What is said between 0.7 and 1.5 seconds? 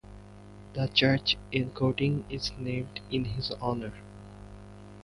The Church